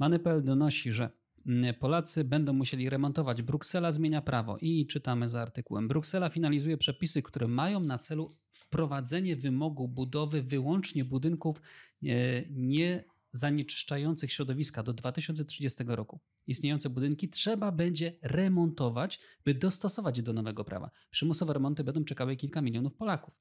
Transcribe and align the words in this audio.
Manypel 0.00 0.44
donosi, 0.44 0.92
że 0.92 1.10
mm, 1.46 1.74
Polacy 1.74 2.24
będą 2.24 2.52
musieli 2.52 2.90
remontować. 2.90 3.42
Bruksela 3.42 3.92
zmienia 3.92 4.22
prawo 4.22 4.56
i 4.60 4.86
czytamy 4.86 5.28
za 5.28 5.42
artykułem. 5.42 5.88
Bruksela 5.88 6.28
finalizuje 6.28 6.76
przepisy, 6.76 7.22
które 7.22 7.48
mają 7.48 7.80
na 7.80 7.98
celu 7.98 8.36
wprowadzenie 8.52 9.36
wymogu 9.36 9.88
budowy 9.88 10.42
wyłącznie 10.42 11.04
budynków 11.04 11.62
e, 12.02 12.06
nie 12.50 13.04
zanieczyszczających 13.32 14.32
środowiska 14.32 14.82
do 14.82 14.92
2030 14.92 15.84
roku. 15.86 16.20
Istniejące 16.46 16.90
budynki 16.90 17.28
trzeba 17.28 17.72
będzie 17.72 18.12
remontować, 18.22 19.20
by 19.44 19.54
dostosować 19.54 20.16
je 20.16 20.22
do 20.22 20.32
nowego 20.32 20.64
prawa. 20.64 20.90
Przymusowe 21.10 21.52
remonty 21.52 21.84
będą 21.84 22.04
czekały 22.04 22.36
kilka 22.36 22.62
milionów 22.62 22.94
Polaków. 22.94 23.34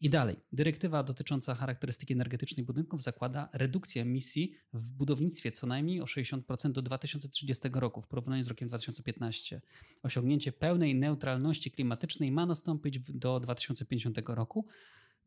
I 0.00 0.10
dalej, 0.10 0.36
dyrektywa 0.52 1.02
dotycząca 1.02 1.54
charakterystyki 1.54 2.12
energetycznej 2.12 2.66
budynków 2.66 3.02
zakłada 3.02 3.48
redukcję 3.52 4.02
emisji 4.02 4.54
w 4.72 4.90
budownictwie 4.90 5.52
co 5.52 5.66
najmniej 5.66 6.00
o 6.00 6.04
60% 6.04 6.72
do 6.72 6.82
2030 6.82 7.68
roku 7.72 8.02
w 8.02 8.06
porównaniu 8.06 8.44
z 8.44 8.48
rokiem 8.48 8.68
2015. 8.68 9.60
Osiągnięcie 10.02 10.52
pełnej 10.52 10.94
neutralności 10.94 11.70
klimatycznej 11.70 12.32
ma 12.32 12.46
nastąpić 12.46 12.98
do 12.98 13.40
2050 13.40 14.18
roku. 14.26 14.66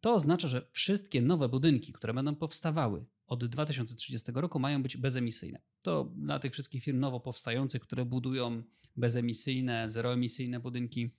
To 0.01 0.13
oznacza, 0.13 0.47
że 0.47 0.67
wszystkie 0.71 1.21
nowe 1.21 1.49
budynki, 1.49 1.93
które 1.93 2.13
będą 2.13 2.35
powstawały 2.35 3.05
od 3.27 3.45
2030 3.45 4.31
roku, 4.35 4.59
mają 4.59 4.83
być 4.83 4.97
bezemisyjne. 4.97 5.61
To 5.81 6.13
dla 6.15 6.39
tych 6.39 6.53
wszystkich 6.53 6.83
firm 6.83 6.99
nowo 6.99 7.19
powstających, 7.19 7.81
które 7.81 8.05
budują 8.05 8.63
bezemisyjne, 8.95 9.89
zeroemisyjne 9.89 10.59
budynki, 10.59 11.09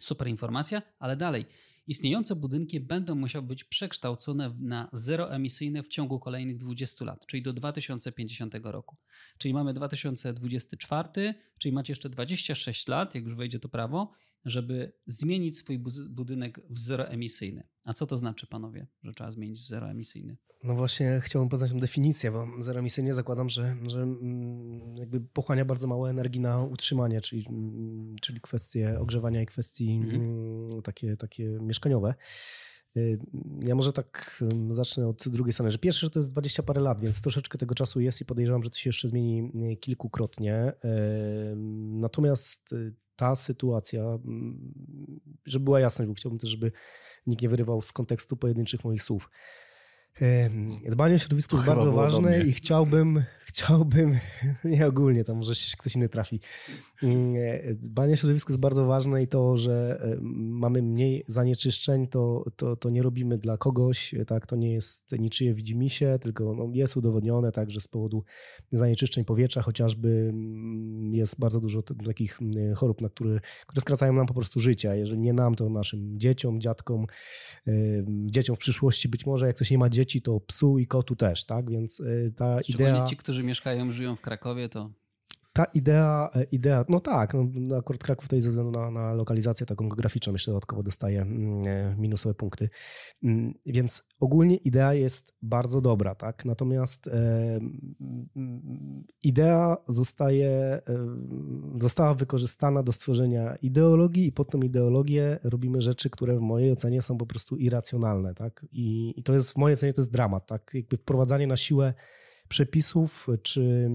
super 0.00 0.28
informacja, 0.28 0.82
ale 0.98 1.16
dalej. 1.16 1.46
Istniejące 1.86 2.36
budynki 2.36 2.80
będą 2.80 3.14
musiały 3.14 3.46
być 3.46 3.64
przekształcone 3.64 4.56
na 4.60 4.88
zeroemisyjne 4.92 5.82
w 5.82 5.88
ciągu 5.88 6.18
kolejnych 6.18 6.56
20 6.56 7.04
lat, 7.04 7.26
czyli 7.26 7.42
do 7.42 7.52
2050 7.52 8.54
roku. 8.62 8.96
Czyli 9.38 9.54
mamy 9.54 9.74
2024, 9.74 11.34
czyli 11.58 11.72
macie 11.72 11.92
jeszcze 11.92 12.08
26 12.08 12.88
lat, 12.88 13.14
jak 13.14 13.24
już 13.24 13.36
wejdzie 13.36 13.58
to 13.58 13.68
prawo, 13.68 14.12
żeby 14.44 14.92
zmienić 15.06 15.58
swój 15.58 15.78
budynek 16.10 16.60
w 16.70 16.78
zeroemisyjny. 16.78 17.66
A 17.84 17.92
co 17.92 18.06
to 18.06 18.16
znaczy, 18.16 18.46
panowie, 18.46 18.86
że 19.02 19.12
trzeba 19.12 19.30
zmienić 19.30 19.60
w 19.60 19.68
zeroemisyjny? 19.68 20.36
No 20.64 20.74
właśnie 20.74 21.20
chciałbym 21.24 21.48
poznać 21.48 21.70
tę 21.70 21.80
definicję, 21.80 22.30
bo 22.30 22.48
zeroemisyjnie 22.58 23.14
zakładam, 23.14 23.48
że, 23.48 23.76
że 23.86 24.02
mm, 24.02 24.96
jakby 24.96 25.20
pochłania 25.20 25.64
bardzo 25.64 25.86
mało 25.86 26.10
energii 26.10 26.40
na 26.40 26.64
utrzymanie, 26.64 27.20
czyli, 27.20 27.46
mm, 27.48 28.16
czyli 28.20 28.40
kwestie 28.40 29.00
ogrzewania 29.00 29.42
i 29.42 29.46
kwestii 29.46 29.94
mhm. 29.94 30.22
Mm, 30.22 30.82
takie, 30.82 31.16
takie 31.16 31.44
mieszkaniowe. 31.44 32.14
Y, 32.96 33.18
ja 33.62 33.74
może 33.74 33.92
tak 33.92 34.42
zacznę 34.70 35.08
od 35.08 35.28
drugiej 35.28 35.52
strony, 35.52 35.70
że 35.70 35.78
pierwsze, 35.78 36.06
że 36.06 36.10
to 36.10 36.18
jest 36.18 36.30
20 36.30 36.62
parę 36.62 36.80
lat, 36.80 37.00
więc 37.00 37.22
troszeczkę 37.22 37.58
tego 37.58 37.74
czasu 37.74 38.00
jest 38.00 38.20
i 38.20 38.24
podejrzewam, 38.24 38.62
że 38.62 38.70
to 38.70 38.76
się 38.76 38.88
jeszcze 38.88 39.08
zmieni 39.08 39.52
y, 39.72 39.76
kilkukrotnie. 39.76 40.72
Natomiast 42.00 42.72
y, 42.72 42.94
ta 43.22 43.36
sytuacja, 43.36 44.18
żeby 45.46 45.64
była 45.64 45.80
jasność, 45.80 46.08
bo 46.08 46.14
chciałbym 46.14 46.38
też, 46.38 46.50
żeby 46.50 46.72
nikt 47.26 47.42
nie 47.42 47.48
wyrywał 47.48 47.82
z 47.82 47.92
kontekstu 47.92 48.36
pojedynczych 48.36 48.84
moich 48.84 49.02
słów. 49.02 49.30
Dbanie 50.90 51.14
o 51.14 51.18
środowisko 51.18 51.56
jest 51.56 51.66
bardzo 51.66 51.92
ważne 51.92 52.40
i 52.40 52.52
chciałbym, 52.52 53.22
chciałbym, 53.52 54.18
nie 54.64 54.86
ogólnie, 54.86 55.24
tam 55.24 55.36
może 55.36 55.54
się 55.54 55.76
ktoś 55.76 55.96
inny 55.96 56.08
trafi. 56.08 56.40
Mm, 57.02 57.34
e, 57.36 57.74
dbanie 57.74 58.12
o 58.12 58.16
środowisko 58.16 58.52
jest 58.52 58.60
bardzo 58.60 58.86
ważne 58.86 59.22
i 59.22 59.28
to, 59.28 59.56
że 59.56 60.00
e, 60.02 60.16
mamy 60.22 60.82
mniej 60.82 61.24
zanieczyszczeń, 61.26 62.06
to, 62.06 62.44
to, 62.56 62.76
to 62.76 62.90
nie 62.90 63.02
robimy 63.02 63.38
dla 63.38 63.56
kogoś, 63.56 64.14
tak, 64.26 64.46
to 64.46 64.56
nie 64.56 64.72
jest 64.72 65.12
niczyje 65.18 65.54
widzimisię, 65.54 66.18
tylko 66.20 66.54
no, 66.54 66.68
jest 66.72 66.96
udowodnione 66.96 67.52
tak, 67.52 67.70
że 67.70 67.80
z 67.80 67.88
powodu 67.88 68.24
zanieczyszczeń 68.72 69.24
powietrza 69.24 69.62
chociażby 69.62 70.08
mm, 70.08 71.14
jest 71.14 71.38
bardzo 71.38 71.60
dużo 71.60 71.82
takich 71.82 72.42
mm, 72.42 72.74
chorób, 72.74 73.00
na 73.00 73.08
które, 73.08 73.40
które 73.66 73.80
skracają 73.80 74.12
nam 74.12 74.26
po 74.26 74.34
prostu 74.34 74.60
życie, 74.60 74.96
jeżeli 74.96 75.20
nie 75.20 75.32
nam, 75.32 75.54
to 75.54 75.68
naszym 75.70 76.18
dzieciom, 76.18 76.60
dziadkom, 76.60 77.06
dzieciom 78.26 78.56
w 78.56 78.58
przyszłości 78.58 79.08
być 79.08 79.26
może, 79.26 79.46
jak 79.46 79.56
ktoś 79.56 79.70
nie 79.70 79.78
ma 79.78 79.88
dzieci, 79.88 80.01
dzieci, 80.02 80.22
to 80.22 80.40
psu 80.40 80.78
i 80.78 80.86
kotu 80.86 81.16
też, 81.16 81.44
tak? 81.44 81.70
Więc 81.70 82.00
y, 82.00 82.32
ta 82.36 82.60
idea... 82.68 83.04
ci, 83.04 83.16
którzy 83.16 83.42
mieszkają, 83.42 83.90
żyją 83.90 84.16
w 84.16 84.20
Krakowie, 84.20 84.68
to 84.68 84.90
ta 85.52 85.64
idea, 85.64 86.28
e, 86.34 86.44
idea, 86.44 86.84
no 86.88 87.00
tak, 87.00 87.34
no, 87.34 87.46
no 87.54 87.76
akurat 87.76 88.02
Kraków 88.02 88.24
tutaj 88.24 88.40
ze 88.40 88.50
względu 88.50 88.80
na, 88.80 88.90
na 88.90 89.14
lokalizację 89.14 89.66
taką 89.66 89.88
geograficzną 89.88 90.32
jeszcze 90.32 90.50
dodatkowo 90.50 90.82
dostaje 90.82 91.22
mm, 91.22 91.66
e, 91.66 91.96
minusowe 91.98 92.34
punkty. 92.34 92.68
Mm, 93.22 93.54
więc 93.66 94.02
ogólnie 94.20 94.56
idea 94.56 94.94
jest 94.94 95.34
bardzo 95.42 95.80
dobra, 95.80 96.14
tak? 96.14 96.44
Natomiast 96.44 97.06
e, 97.06 97.10
mm, 98.36 99.04
idea 99.22 99.76
zostaje, 99.88 100.50
e, 100.50 100.82
została 101.80 102.14
wykorzystana 102.14 102.82
do 102.82 102.92
stworzenia 102.92 103.56
ideologii 103.56 104.26
i 104.26 104.32
pod 104.32 104.50
tą 104.50 104.60
ideologię 104.60 105.38
robimy 105.44 105.80
rzeczy, 105.80 106.10
które 106.10 106.36
w 106.36 106.40
mojej 106.40 106.72
ocenie 106.72 107.02
są 107.02 107.18
po 107.18 107.26
prostu 107.26 107.56
irracjonalne, 107.56 108.34
tak? 108.34 108.66
I, 108.72 109.14
i 109.16 109.22
to 109.22 109.34
jest 109.34 109.52
w 109.52 109.56
mojej 109.56 109.74
ocenie 109.74 109.92
to 109.92 110.00
jest 110.00 110.10
dramat, 110.10 110.46
tak? 110.46 110.70
Jakby 110.74 110.96
wprowadzanie 110.96 111.46
na 111.46 111.56
siłę 111.56 111.94
przepisów 112.48 113.26
czy 113.42 113.90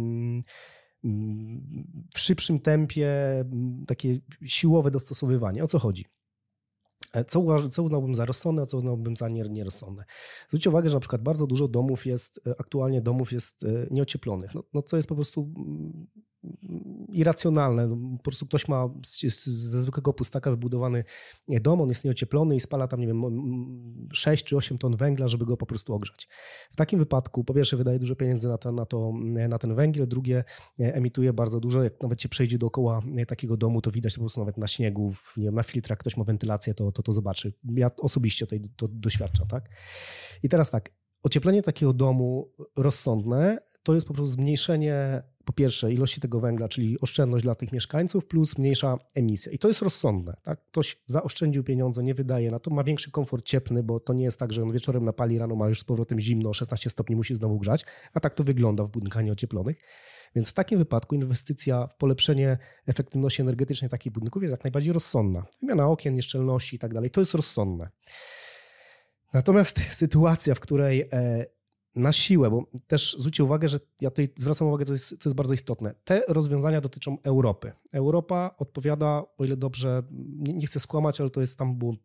w 2.13 2.19
szybszym 2.19 2.59
tempie, 2.59 3.09
takie 3.88 4.18
siłowe 4.46 4.91
dostosowywanie. 4.91 5.63
O 5.63 5.68
co 5.68 5.80
chodzi? 5.80 6.06
E, 7.13 7.25
co, 7.25 7.69
co 7.69 7.84
uznałbym 7.84 8.16
za 8.16 8.25
rozsądne, 8.25 8.62
a 8.62 8.66
co 8.66 8.78
uznałbym 8.78 9.16
za 9.16 9.28
nierozsądne. 9.28 10.03
Zwróćcie 10.47 10.69
uwagę, 10.69 10.90
że 10.90 10.96
na 10.96 11.00
przykład 11.00 11.22
bardzo 11.22 11.47
dużo 11.47 11.68
domów 11.68 12.06
jest, 12.06 12.47
e, 12.47 12.56
aktualnie 12.59 13.02
domów 13.02 13.31
jest 13.31 13.63
e, 13.63 13.88
nieocieplonych, 13.91 14.56
no, 14.56 14.63
no 14.74 14.81
co 14.81 14.97
jest 14.97 15.09
po 15.09 15.16
prostu 15.16 15.53
irracjonalne. 17.09 17.90
Po 18.18 18.24
prostu 18.24 18.46
ktoś 18.46 18.68
ma 18.68 18.90
ze 19.46 19.81
zwykłego 19.81 20.13
pustaka 20.13 20.52
wybudowany 20.52 21.03
dom, 21.47 21.81
on 21.81 21.90
jest 21.90 22.06
nieocieplony 22.06 22.56
i 22.56 22.59
spala 22.59 22.88
tam, 22.88 23.00
nie 23.00 23.08
wiem, 23.08 23.22
6 24.13 24.44
czy 24.44 24.58
8 24.58 24.78
ton 24.78 24.97
węgla, 24.97 25.28
żeby 25.28 25.46
go 25.46 25.58
po 25.58 25.66
prostu 25.66 25.94
ogrzać. 25.94 26.28
W 26.72 26.75
takim 26.75 27.00
wypadku, 27.00 27.44
po 27.44 27.53
pierwsze, 27.53 27.78
wydaje 27.78 28.00
dużo 28.00 28.16
pieniędzy 28.16 28.47
na, 28.47 28.58
to, 28.58 28.72
na, 28.72 28.85
to, 28.85 29.13
na 29.50 29.58
ten 29.58 29.75
węgiel, 29.75 30.08
drugie, 30.08 30.44
emituje 30.80 31.34
bardzo 31.34 31.59
dużo. 31.59 31.84
Jak 31.84 32.02
nawet 32.02 32.22
się 32.22 32.30
przejdzie 32.30 32.58
dookoła 32.58 33.02
takiego 33.28 33.58
domu, 33.58 33.81
to 33.81 33.91
widać 33.91 34.14
po 34.14 34.19
prostu 34.19 34.40
nawet 34.40 34.58
na 34.58 34.68
śniegu, 34.68 35.14
nie 35.38 35.44
wiem, 35.44 35.56
na 35.56 35.64
filtrach 35.64 35.97
ktoś 35.97 36.18
ma 36.18 36.24
wentylację, 36.24 36.74
to 36.74 36.91
to, 36.91 37.03
to 37.03 37.14
zobaczy. 37.14 37.53
Ja 37.75 37.90
osobiście 37.97 38.47
to, 38.47 38.56
to 38.75 38.88
doświadczam, 38.88 39.47
tak? 39.47 39.69
I 40.44 40.50
teraz 40.50 40.72
tak, 40.72 40.91
ocieplenie 41.24 41.62
takiego 41.62 41.94
domu 41.94 42.53
rozsądne 42.78 43.58
to 43.84 43.96
jest 43.96 44.08
po 44.08 44.14
prostu 44.14 44.31
zmniejszenie 44.34 45.24
po 45.47 45.53
pierwsze 45.53 45.94
ilości 45.94 46.22
tego 46.22 46.40
węgla, 46.40 46.68
czyli 46.68 47.00
oszczędność 47.00 47.44
dla 47.44 47.56
tych 47.56 47.72
mieszkańców, 47.72 48.25
plus 48.25 48.58
mniejsza 48.58 48.97
emisja. 49.16 49.52
I 49.52 49.58
to 49.58 49.68
jest 49.68 49.81
rozsądne. 49.81 50.38
Tak? 50.44 50.59
Ktoś 50.66 50.97
zaoszczędził 51.06 51.63
pieniądze, 51.63 52.03
nie 52.03 52.13
wydaje 52.13 52.52
na 52.52 52.59
to, 52.59 52.72
ma 52.72 52.84
większy 52.84 53.12
komfort 53.12 53.46
cieplny, 53.46 53.84
bo 53.84 54.00
to 54.00 54.13
nie 54.13 54.24
jest 54.24 54.40
tak, 54.40 54.53
że 54.53 54.63
on 54.63 54.72
wieczorem 54.72 55.06
napali, 55.06 55.40
rano 55.40 55.56
ma 55.56 55.69
już 55.69 55.80
z 55.80 55.84
powrotem 55.84 56.19
zimno, 56.19 56.53
16 56.53 56.90
stopni 56.90 57.16
musi 57.16 57.35
znowu 57.35 57.59
grzać, 57.59 57.85
a 58.13 58.19
tak 58.19 58.34
to 58.34 58.44
wygląda 58.44 58.84
w 58.84 58.91
budynkach 58.91 59.24
nieocieplonych. 59.24 59.78
Więc 60.35 60.50
w 60.50 60.53
takim 60.53 60.80
wypadku 60.80 61.16
inwestycja 61.16 61.88
w 61.88 61.97
polepszenie 61.97 62.58
efektywności 62.88 63.41
energetycznej 63.41 63.90
takich 63.90 64.14
budynków 64.14 64.44
jest 64.44 64.52
jak 64.52 64.64
najbardziej 64.64 64.94
rozsądna. 64.94 65.46
Wymiana 65.62 65.88
okien, 65.88 66.16
nieszczelności 66.16 66.75
i 66.75 66.79
tak 66.79 66.94
dalej, 66.94 67.09
to 67.09 67.22
jest 67.22 67.34
rozsądne. 67.34 67.90
Natomiast 69.34 69.79
sytuacja, 69.91 70.56
w 70.56 70.59
której 70.59 71.02
e, 71.12 71.46
na 71.95 72.13
siłę, 72.13 72.49
bo 72.49 72.63
też 72.87 73.15
zwróćcie 73.19 73.43
uwagę, 73.43 73.69
że 73.69 73.79
ja 74.01 74.09
tutaj 74.09 74.29
zwracam 74.35 74.67
uwagę, 74.67 74.85
co 74.85 74.93
jest, 74.93 75.09
co 75.09 75.29
jest 75.29 75.37
bardzo 75.37 75.53
istotne. 75.53 75.95
Te 76.03 76.21
rozwiązania 76.27 76.81
dotyczą 76.81 77.17
Europy. 77.23 77.71
Europa 77.93 78.55
odpowiada, 78.57 79.23
o 79.37 79.45
ile 79.45 79.57
dobrze, 79.57 80.03
nie, 80.37 80.53
nie 80.53 80.67
chcę 80.67 80.79
skłamać, 80.79 81.21
ale 81.21 81.29
to 81.29 81.41
jest 81.41 81.57
tam 81.57 81.75
było 81.75 81.95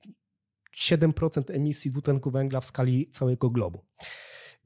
7% 0.76 1.54
emisji 1.54 1.90
dwutlenku 1.90 2.30
węgla 2.30 2.60
w 2.60 2.66
skali 2.66 3.10
całego 3.10 3.50
globu. 3.50 3.84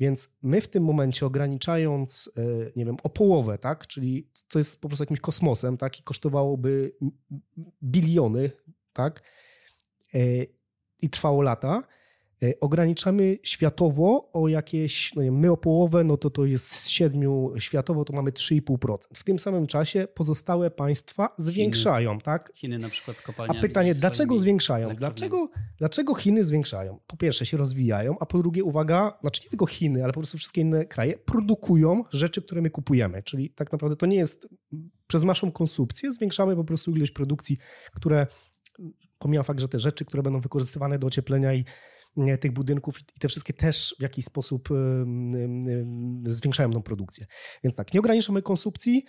Więc 0.00 0.28
my 0.42 0.60
w 0.60 0.68
tym 0.68 0.84
momencie 0.84 1.26
ograniczając, 1.26 2.30
e, 2.36 2.42
nie 2.76 2.84
wiem, 2.84 2.96
o 3.02 3.08
połowę, 3.08 3.58
tak, 3.58 3.86
czyli 3.86 4.30
co 4.48 4.58
jest 4.58 4.80
po 4.80 4.88
prostu 4.88 5.02
jakimś 5.02 5.20
kosmosem, 5.20 5.76
tak, 5.76 6.00
i 6.00 6.02
kosztowałoby 6.02 6.96
biliony, 7.82 8.50
tak, 8.92 9.22
e, 10.14 10.18
i 11.00 11.10
trwało 11.10 11.42
lata, 11.42 11.82
ograniczamy 12.60 13.38
światowo 13.42 14.30
o 14.32 14.48
jakieś, 14.48 15.14
no 15.14 15.22
nie 15.22 15.26
wiem, 15.26 15.38
my 15.38 15.50
o 15.50 15.56
połowę, 15.56 16.04
no 16.04 16.16
to 16.16 16.30
to 16.30 16.44
jest 16.44 16.68
z 16.68 16.88
7 16.88 17.22
światowo, 17.58 18.04
to 18.04 18.12
mamy 18.12 18.30
3,5%. 18.30 18.96
W 19.14 19.24
tym 19.24 19.38
samym 19.38 19.66
czasie 19.66 20.08
pozostałe 20.14 20.70
państwa 20.70 21.34
zwiększają, 21.38 22.10
Chiny. 22.10 22.22
tak? 22.22 22.52
Chiny 22.54 22.78
na 22.78 22.88
przykład 22.88 23.16
z 23.16 23.22
kopalniami. 23.22 23.58
A 23.58 23.62
pytanie, 23.62 23.94
dlaczego 23.94 24.38
zwiększają? 24.38 24.94
Dlaczego, 24.94 25.50
dlaczego 25.78 26.14
Chiny 26.14 26.44
zwiększają? 26.44 26.98
Po 27.06 27.16
pierwsze 27.16 27.46
się 27.46 27.56
rozwijają, 27.56 28.16
a 28.20 28.26
po 28.26 28.38
drugie, 28.38 28.64
uwaga, 28.64 29.18
znaczy 29.20 29.42
nie 29.44 29.50
tylko 29.50 29.66
Chiny, 29.66 30.04
ale 30.04 30.12
po 30.12 30.20
prostu 30.20 30.38
wszystkie 30.38 30.60
inne 30.60 30.84
kraje 30.84 31.18
produkują 31.18 32.04
rzeczy, 32.10 32.42
które 32.42 32.60
my 32.60 32.70
kupujemy. 32.70 33.22
Czyli 33.22 33.50
tak 33.50 33.72
naprawdę 33.72 33.96
to 33.96 34.06
nie 34.06 34.16
jest 34.16 34.48
przez 35.06 35.24
naszą 35.24 35.52
konsumpcję, 35.52 36.12
zwiększamy 36.12 36.56
po 36.56 36.64
prostu 36.64 36.90
ilość 36.90 37.12
produkcji, 37.12 37.58
które 37.94 38.26
pomijam 39.18 39.44
fakt, 39.44 39.60
że 39.60 39.68
te 39.68 39.78
rzeczy, 39.78 40.04
które 40.04 40.22
będą 40.22 40.40
wykorzystywane 40.40 40.98
do 40.98 41.06
ocieplenia 41.06 41.54
i 41.54 41.60
e, 41.60 41.64
tych 42.40 42.52
budynków 42.52 43.00
i 43.16 43.20
te 43.20 43.28
wszystkie 43.28 43.52
też 43.52 43.94
w 43.98 44.02
jakiś 44.02 44.24
sposób 44.24 44.68
zwiększają 46.26 46.70
tą 46.70 46.82
produkcję. 46.82 47.26
Więc 47.64 47.76
tak, 47.76 47.94
nie 47.94 48.00
ograniczamy 48.00 48.42
konsumpcji, 48.42 49.04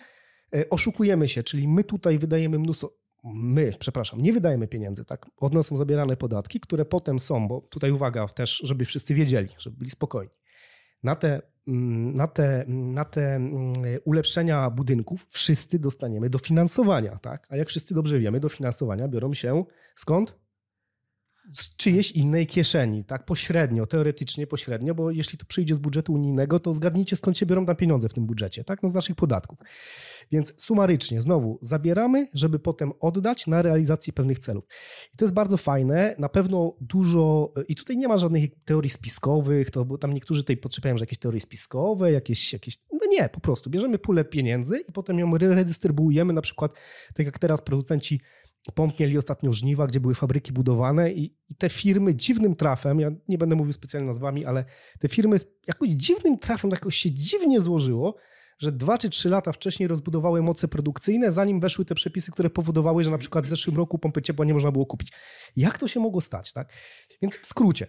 e, 0.54 0.70
oszukujemy 0.70 1.28
się, 1.28 1.42
czyli 1.42 1.68
my 1.68 1.84
tutaj 1.84 2.18
wydajemy 2.18 2.58
mnóstwo, 2.58 2.94
my, 3.24 3.74
przepraszam, 3.78 4.20
nie 4.20 4.32
wydajemy 4.32 4.68
pieniędzy, 4.68 5.04
tak? 5.04 5.26
Od 5.36 5.54
nas 5.54 5.66
są 5.66 5.76
zabierane 5.76 6.16
podatki, 6.16 6.60
które 6.60 6.84
potem 6.84 7.18
są, 7.18 7.48
bo 7.48 7.60
tutaj 7.60 7.90
uwaga 7.90 8.28
też, 8.28 8.60
żeby 8.64 8.84
wszyscy 8.84 9.14
wiedzieli, 9.14 9.48
żeby 9.58 9.76
byli 9.76 9.90
spokojni. 9.90 10.32
Na 11.02 11.14
te, 11.14 11.42
mm, 11.68 12.16
na 12.16 12.26
te, 12.26 12.64
na 12.68 13.04
te 13.04 13.36
mm, 13.36 13.72
ulepszenia 14.04 14.70
budynków 14.70 15.26
wszyscy 15.30 15.78
dostaniemy 15.78 16.30
dofinansowania, 16.30 17.18
tak? 17.18 17.46
A 17.50 17.56
jak 17.56 17.68
wszyscy 17.68 17.94
dobrze 17.94 18.18
wiemy, 18.18 18.40
dofinansowania 18.40 19.08
biorą 19.08 19.34
się 19.34 19.64
skąd? 19.94 20.34
Z 21.54 21.76
czyjejś 21.76 22.10
innej 22.10 22.46
kieszeni, 22.46 23.04
tak 23.04 23.24
pośrednio, 23.24 23.86
teoretycznie 23.86 24.46
pośrednio, 24.46 24.94
bo 24.94 25.10
jeśli 25.10 25.38
to 25.38 25.46
przyjdzie 25.46 25.74
z 25.74 25.78
budżetu 25.78 26.12
unijnego, 26.12 26.60
to 26.60 26.74
zgadnijcie 26.74 27.16
skąd 27.16 27.38
się 27.38 27.46
biorą 27.46 27.66
tam 27.66 27.76
pieniądze 27.76 28.08
w 28.08 28.14
tym 28.14 28.26
budżecie, 28.26 28.64
tak, 28.64 28.82
no 28.82 28.88
z 28.88 28.94
naszych 28.94 29.16
podatków. 29.16 29.58
Więc 30.32 30.54
sumarycznie, 30.62 31.22
znowu, 31.22 31.58
zabieramy, 31.60 32.26
żeby 32.34 32.58
potem 32.58 32.92
oddać 33.00 33.46
na 33.46 33.62
realizację 33.62 34.12
pewnych 34.12 34.38
celów. 34.38 34.64
I 35.14 35.16
to 35.16 35.24
jest 35.24 35.34
bardzo 35.34 35.56
fajne, 35.56 36.14
na 36.18 36.28
pewno 36.28 36.76
dużo, 36.80 37.52
i 37.68 37.76
tutaj 37.76 37.96
nie 37.96 38.08
ma 38.08 38.18
żadnych 38.18 38.44
teorii 38.64 38.90
spiskowych, 38.90 39.70
to, 39.70 39.84
bo 39.84 39.98
tam 39.98 40.14
niektórzy 40.14 40.42
tutaj 40.42 40.56
potrzebują, 40.56 40.98
że 40.98 41.02
jakieś 41.02 41.18
teorie 41.18 41.40
spiskowe, 41.40 42.12
jakieś, 42.12 42.52
jakieś, 42.52 42.78
no 42.92 43.00
nie, 43.10 43.28
po 43.28 43.40
prostu 43.40 43.70
bierzemy 43.70 43.98
pulę 43.98 44.24
pieniędzy 44.24 44.84
i 44.88 44.92
potem 44.92 45.18
ją 45.18 45.38
redystrybuujemy, 45.38 46.32
na 46.32 46.40
przykład, 46.40 46.72
tak 47.14 47.26
jak 47.26 47.38
teraz 47.38 47.62
producenci 47.62 48.20
POMP 48.72 49.00
mieli 49.00 49.18
ostatnio 49.18 49.52
żniwa, 49.52 49.86
gdzie 49.86 50.00
były 50.00 50.14
fabryki 50.14 50.52
budowane 50.52 51.12
i, 51.12 51.34
i, 51.48 51.54
te 51.54 51.68
firmy 51.68 52.14
dziwnym 52.14 52.56
trafem, 52.56 53.00
ja 53.00 53.10
nie 53.28 53.38
będę 53.38 53.56
mówił 53.56 53.72
specjalnie 53.72 54.06
nazwami, 54.06 54.44
ale 54.44 54.64
te 54.98 55.08
firmy 55.08 55.36
jakoś 55.66 55.88
dziwnym 55.88 56.38
trafem, 56.38 56.70
jakoś 56.70 56.96
się 56.96 57.10
dziwnie 57.10 57.60
złożyło, 57.60 58.14
że 58.58 58.72
dwa 58.72 58.98
czy 58.98 59.10
trzy 59.10 59.28
lata 59.28 59.52
wcześniej 59.52 59.88
rozbudowały 59.88 60.42
moce 60.42 60.68
produkcyjne, 60.68 61.32
zanim 61.32 61.60
weszły 61.60 61.84
te 61.84 61.94
przepisy, 61.94 62.32
które 62.32 62.50
powodowały, 62.50 63.04
że 63.04 63.10
na 63.10 63.18
przykład 63.18 63.46
w 63.46 63.48
zeszłym 63.48 63.76
roku 63.76 63.98
pompy 63.98 64.22
ciepła 64.22 64.44
nie 64.44 64.52
można 64.52 64.72
było 64.72 64.86
kupić. 64.86 65.12
Jak 65.56 65.78
to 65.78 65.88
się 65.88 66.00
mogło 66.00 66.20
stać? 66.20 66.52
Tak? 66.52 66.72
Więc 67.22 67.36
w 67.36 67.46
skrócie, 67.46 67.86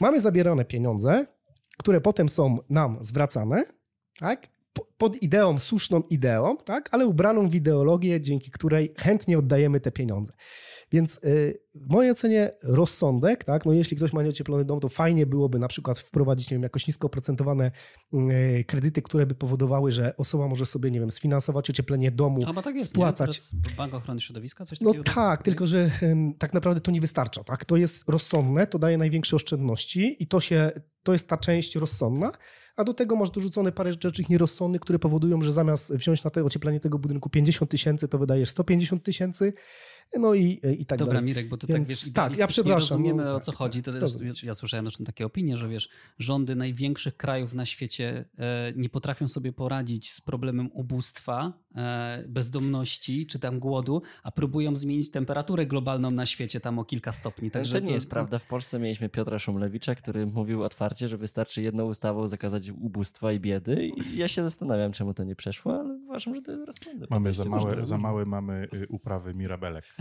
mamy 0.00 0.20
zabierane 0.20 0.64
pieniądze, 0.64 1.26
które 1.78 2.00
potem 2.00 2.28
są 2.28 2.58
nam 2.70 2.98
zwracane, 3.00 3.64
tak? 4.18 4.55
Pod 4.98 5.22
ideą, 5.22 5.58
słuszną 5.58 6.02
ideą, 6.02 6.56
tak? 6.56 6.88
ale 6.92 7.06
ubraną 7.06 7.48
w 7.48 7.54
ideologię, 7.54 8.20
dzięki 8.20 8.50
której 8.50 8.94
chętnie 8.98 9.38
oddajemy 9.38 9.80
te 9.80 9.92
pieniądze. 9.92 10.32
Więc 10.92 11.24
y, 11.24 11.58
w 11.74 11.90
mojej 11.90 12.10
ocenie 12.10 12.52
rozsądek, 12.62 13.44
tak? 13.44 13.66
no 13.66 13.72
jeśli 13.72 13.96
ktoś 13.96 14.12
ma 14.12 14.22
nieocieplony 14.22 14.64
dom, 14.64 14.80
to 14.80 14.88
fajnie 14.88 15.26
byłoby 15.26 15.58
na 15.58 15.68
przykład 15.68 15.98
wprowadzić 15.98 16.50
nie 16.50 16.54
wiem, 16.54 16.62
jakoś 16.62 16.86
nisko 16.86 17.06
oprocentowane 17.06 17.70
y, 18.14 18.64
kredyty, 18.64 19.02
które 19.02 19.26
by 19.26 19.34
powodowały, 19.34 19.92
że 19.92 20.16
osoba 20.16 20.48
może 20.48 20.66
sobie 20.66 20.90
nie 20.90 21.00
wiem, 21.00 21.10
sfinansować 21.10 21.70
ocieplenie 21.70 22.10
domu, 22.10 22.40
Albo 22.46 22.62
tak 22.62 22.74
jest, 22.74 22.90
spłacać. 22.90 23.40
Bank 23.76 23.94
Ochrony 23.94 24.20
Środowiska, 24.20 24.66
coś 24.66 24.80
no 24.80 24.90
takiego? 24.90 25.04
No 25.06 25.14
tak, 25.14 25.42
tylko 25.42 25.66
że 25.66 25.90
tak 26.38 26.54
naprawdę 26.54 26.80
to 26.80 26.90
nie 26.90 27.00
wystarcza. 27.00 27.44
Tak? 27.44 27.64
To 27.64 27.76
jest 27.76 28.08
rozsądne, 28.08 28.66
to 28.66 28.78
daje 28.78 28.98
największe 28.98 29.36
oszczędności 29.36 30.16
i 30.22 30.26
to, 30.26 30.40
się, 30.40 30.70
to 31.02 31.12
jest 31.12 31.28
ta 31.28 31.36
część 31.36 31.74
rozsądna, 31.74 32.32
a 32.76 32.84
do 32.84 32.94
tego 32.94 33.16
masz 33.16 33.30
dorzucone 33.30 33.72
parę 33.72 33.92
rzeczy 33.92 34.22
nierozsądnych, 34.28 34.80
które 34.80 34.98
powodują, 34.98 35.42
że 35.42 35.52
zamiast 35.52 35.94
wziąć 35.94 36.24
na 36.24 36.30
te 36.30 36.44
ocieplenie 36.44 36.80
tego 36.80 36.98
budynku 36.98 37.30
50 37.30 37.70
tysięcy, 37.70 38.08
to 38.08 38.18
wydajesz 38.18 38.48
150 38.48 39.02
tysięcy. 39.02 39.52
No 40.18 40.34
i, 40.34 40.60
i 40.78 40.86
tak 40.86 40.98
Dobra, 40.98 41.14
dalej. 41.14 41.26
Mirek, 41.26 41.48
bo 41.48 41.56
to 41.56 41.66
tak, 41.66 41.76
Więc, 41.76 41.88
tak, 41.88 41.88
wiesz, 41.88 42.12
tak, 42.12 42.38
ja 42.38 42.46
przepraszam. 42.46 42.96
rozumiemy 42.96 43.24
no, 43.24 43.34
o 43.34 43.40
co 43.40 43.52
tak, 43.52 43.58
chodzi. 43.58 43.82
To 43.82 43.92
tak, 43.92 44.02
jest, 44.02 44.42
ja 44.42 44.54
słyszałem 44.54 44.86
zresztą 44.86 45.04
takie 45.04 45.26
opinie, 45.26 45.56
że 45.56 45.68
wiesz, 45.68 45.88
rządy 46.18 46.56
największych 46.56 47.16
krajów 47.16 47.54
na 47.54 47.66
świecie 47.66 48.24
e, 48.38 48.72
nie 48.76 48.88
potrafią 48.88 49.28
sobie 49.28 49.52
poradzić 49.52 50.12
z 50.12 50.20
problemem 50.20 50.70
ubóstwa, 50.72 51.52
e, 51.74 52.24
bezdomności 52.28 53.26
czy 53.26 53.38
tam 53.38 53.58
głodu, 53.58 54.02
a 54.22 54.32
próbują 54.32 54.76
zmienić 54.76 55.10
temperaturę 55.10 55.66
globalną 55.66 56.10
na 56.10 56.26
świecie 56.26 56.60
tam 56.60 56.78
o 56.78 56.84
kilka 56.84 57.12
stopni. 57.12 57.50
Także 57.50 57.72
to 57.72 57.80
nie 57.80 57.86
to, 57.86 57.92
jest 57.92 58.08
to... 58.08 58.14
prawda. 58.14 58.38
W 58.38 58.46
Polsce 58.46 58.78
mieliśmy 58.78 59.08
Piotra 59.08 59.38
Szumlewicza, 59.38 59.94
który 59.94 60.26
mówił 60.26 60.62
otwarcie, 60.62 61.08
że 61.08 61.16
wystarczy 61.16 61.62
jedną 61.62 61.84
ustawą 61.84 62.26
zakazać 62.26 62.70
ubóstwa 62.70 63.32
i 63.32 63.40
biedy. 63.40 63.86
I 63.86 64.16
ja 64.16 64.28
się 64.28 64.42
zastanawiam, 64.42 64.92
czemu 64.92 65.14
to 65.14 65.24
nie 65.24 65.36
przeszło, 65.36 65.80
ale 65.80 65.95
uważam, 66.16 66.34
że 66.34 66.42
to 66.42 66.52
jest 66.52 66.66
rozsądne. 66.66 67.06
Mamy 67.10 67.32
za 67.32 67.44
małe, 67.44 67.86
za 67.86 67.98
małe 67.98 68.24
mamy 68.24 68.68
y, 68.74 68.86
uprawy 68.88 69.34
mirabelek. 69.34 69.84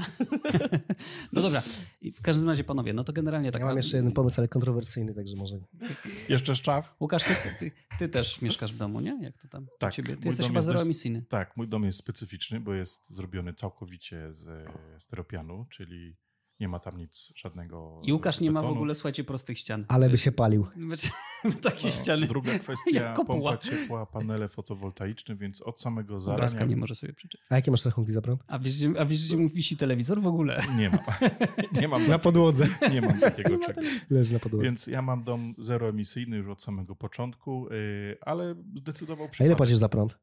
No 1.34 1.42
dobra, 1.42 1.64
I 2.02 2.12
w 2.12 2.22
każdym 2.22 2.50
razie 2.50 2.64
panowie, 2.64 2.94
no 2.94 3.04
to 3.04 3.14
generalnie 3.14 3.52
tak. 3.52 3.60
Ja 3.60 3.68
mam 3.68 3.78
jeszcze 3.78 3.98
jeden 3.98 4.12
pomysł, 4.12 4.42
ale 4.42 4.48
kontrowersyjny, 4.48 5.14
także 5.14 5.36
może. 5.36 5.60
Jeszcze 6.30 6.56
szczaw? 6.56 6.96
Łukasz, 7.00 7.24
ty, 7.24 7.34
ty, 7.60 7.72
ty, 8.00 8.10
też 8.10 8.42
mieszkasz 8.42 8.74
w 8.74 8.78
domu, 8.78 9.00
nie? 9.00 9.20
Jak 9.22 9.38
to 9.38 9.48
tam 9.48 9.68
tak, 9.80 9.94
ciebie? 9.94 10.18
Ty 10.18 10.28
jesteś 10.28 10.48
chyba 10.48 10.62
zeroemisyjny. 10.62 11.26
Tak, 11.30 11.58
mój 11.58 11.68
dom 11.68 11.84
jest 11.84 12.00
specyficzny, 12.00 12.60
bo 12.60 12.74
jest 12.74 13.10
zrobiony 13.10 13.54
całkowicie 13.54 14.34
z 14.34 14.70
steropianu, 15.00 15.66
czyli 15.70 16.16
nie 16.60 16.68
ma 16.68 16.80
tam 16.80 16.98
nic 16.98 17.32
żadnego. 17.36 18.02
I 18.04 18.14
Łukasz 18.14 18.42
nie 18.42 18.52
ma 18.52 18.62
w 18.62 18.66
ogóle, 18.66 18.96
słuchajcie, 18.96 19.24
prostych 19.24 19.60
ścian. 19.60 19.86
Ale 19.88 20.10
by 20.10 20.18
się 20.18 20.32
palił. 20.32 20.68
Takie 21.62 21.88
no, 21.88 21.92
ściany. 21.92 22.28
Druga 22.28 22.60
kwestia, 22.60 23.14
pompa 23.14 23.58
ciepła, 23.58 24.06
panele 24.06 24.50
fotowoltaiczne, 24.50 25.36
więc 25.36 25.62
od 25.62 25.82
samego 25.82 26.20
zarania... 26.20 26.36
Obrazka 26.36 26.66
nie 26.66 26.76
może 26.76 26.96
sobie 26.96 27.14
przeczytać. 27.14 27.48
A 27.50 27.56
jakie 27.56 27.72
masz 27.72 27.86
rachunki 27.86 28.12
za 28.12 28.22
prąd? 28.22 28.44
A 28.48 28.60
wiesz, 28.60 28.74
a 29.00 29.06
wiesz 29.06 29.28
gdzie 29.28 29.38
mu 29.38 29.50
wisi 29.50 29.78
telewizor 29.78 30.22
w 30.22 30.28
ogóle? 30.28 30.62
Nie 30.78 30.90
mam. 30.90 31.00
nie 31.82 31.88
mam 31.88 32.08
na 32.08 32.20
podłodze. 32.20 32.68
Nie 32.92 33.02
mam 33.02 33.20
takiego 33.20 33.58
czegoś. 33.58 33.86
Leży 34.10 34.34
na 34.34 34.40
podłodze. 34.40 34.64
Więc 34.64 34.88
ja 34.88 35.02
mam 35.02 35.24
dom 35.24 35.54
zeroemisyjny 35.58 36.38
już 36.38 36.48
od 36.48 36.64
samego 36.64 36.96
początku, 36.96 37.68
y, 37.68 38.18
ale 38.22 38.56
zdecydował 38.76 39.30
przypadek. 39.30 39.42
A 39.42 39.46
ile 39.46 39.56
płacisz 39.56 39.78
za 39.78 39.90
prąd? 39.90 40.18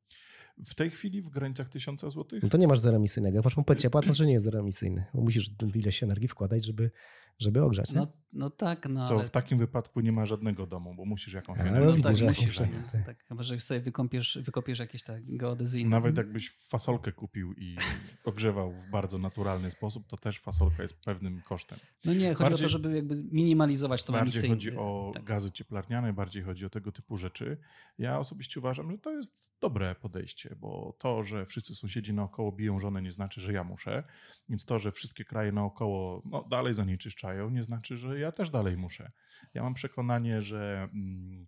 W 0.64 0.74
tej 0.74 0.90
chwili 0.90 1.22
w 1.22 1.28
granicach 1.28 1.68
1000 1.68 2.00
zł. 2.00 2.24
No 2.42 2.48
to 2.48 2.58
nie 2.58 2.68
masz 2.68 2.78
zeroemisyjnego. 2.78 3.36
Jak 3.36 3.44
masz 3.44 3.54
pompę 3.54 3.76
ciepła, 3.76 4.02
to 4.02 4.12
że 4.12 4.26
nie 4.26 4.32
jest 4.32 4.44
zeroemisyjny. 4.44 5.04
Bo 5.14 5.22
musisz 5.22 5.50
ileś 5.74 6.02
energii 6.02 6.28
wkładać, 6.28 6.64
żeby, 6.64 6.90
żeby 7.38 7.62
ogrzać. 7.62 7.92
No, 7.92 8.12
no 8.32 8.50
tak, 8.50 8.88
no 8.88 9.08
To 9.08 9.14
ale... 9.14 9.24
w 9.24 9.30
takim 9.30 9.58
wypadku 9.58 10.00
nie 10.00 10.12
ma 10.12 10.26
żadnego 10.26 10.66
domu, 10.66 10.94
bo 10.94 11.04
musisz 11.04 11.32
jakąś. 11.32 11.58
No, 11.58 11.80
no 11.80 11.86
widzisz, 11.86 12.02
tak, 12.02 12.16
że 12.16 12.26
musisz, 12.26 12.56
tak. 12.56 13.06
tak. 13.06 13.24
Chyba, 13.24 13.42
że 13.42 13.60
sobie 13.60 13.80
wykąpiesz, 13.80 14.38
wykopiesz 14.42 14.78
jakieś 14.78 15.02
tak 15.02 15.36
geodezyjne. 15.36 15.90
Nawet 15.90 16.16
jakbyś 16.16 16.50
fasolkę 16.50 17.12
kupił 17.12 17.52
i 17.52 17.76
ogrzewał 18.24 18.72
w 18.72 18.90
bardzo 18.90 19.18
naturalny 19.18 19.70
sposób, 19.70 20.06
to 20.06 20.16
też 20.16 20.40
fasolka 20.40 20.82
jest 20.82 21.00
pewnym 21.04 21.42
kosztem. 21.42 21.78
No 22.04 22.14
nie, 22.14 22.34
chodzi 22.34 22.50
bardziej, 22.50 22.64
o 22.64 22.68
to, 22.68 22.72
żeby 22.72 22.96
jakby 22.96 23.14
minimalizować 23.32 24.04
tą 24.04 24.12
Bardziej 24.12 24.48
chodzi 24.48 24.76
o 24.76 25.10
tak. 25.14 25.24
gazy 25.24 25.50
cieplarniane, 25.50 26.12
bardziej 26.12 26.42
chodzi 26.42 26.66
o 26.66 26.70
tego 26.70 26.92
typu 26.92 27.16
rzeczy. 27.16 27.56
Ja 27.98 28.18
osobiście 28.18 28.60
uważam, 28.60 28.90
że 28.90 28.98
to 28.98 29.10
jest 29.10 29.52
dobre 29.60 29.94
podejście, 29.94 30.56
bo 30.60 30.96
to, 30.98 31.24
że 31.24 31.46
wszyscy 31.46 31.74
sąsiedzi 31.74 32.14
naokoło 32.14 32.52
biją 32.52 32.80
żonę, 32.80 33.02
nie 33.02 33.12
znaczy, 33.12 33.40
że 33.40 33.52
ja 33.52 33.64
muszę. 33.64 34.04
Więc 34.48 34.64
to, 34.64 34.78
że 34.78 34.92
wszystkie 34.92 35.24
kraje 35.24 35.52
naokoło 35.52 36.22
no, 36.24 36.44
dalej 36.50 36.74
zanieczyszczają, 36.74 37.50
nie 37.50 37.62
znaczy, 37.62 37.96
że 37.96 38.18
ja 38.18 38.21
też 38.30 38.50
dalej 38.50 38.76
muszę. 38.76 39.12
Ja 39.54 39.62
mam 39.62 39.74
przekonanie, 39.74 40.42
że 40.42 40.88
mm, 40.92 41.46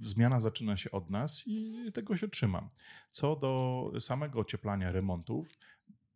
zmiana 0.00 0.40
zaczyna 0.40 0.76
się 0.76 0.90
od 0.90 1.10
nas 1.10 1.42
i 1.46 1.90
tego 1.94 2.16
się 2.16 2.28
trzymam. 2.28 2.68
Co 3.10 3.36
do 3.36 3.92
samego 4.00 4.40
ocieplania 4.40 4.92
remontów, 4.92 5.48